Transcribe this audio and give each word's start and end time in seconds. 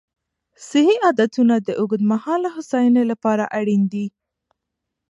صحي 0.67 0.95
عادتونه 1.05 1.55
د 1.59 1.69
اوږدمهاله 1.79 2.49
هوساینې 2.55 3.03
لپاره 3.11 3.43
اړین 3.59 3.81
دي. 3.93 4.05